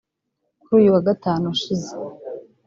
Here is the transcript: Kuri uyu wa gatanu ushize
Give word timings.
Kuri 0.61 0.73
uyu 0.79 0.93
wa 0.95 1.01
gatanu 1.07 1.43
ushize 1.55 1.91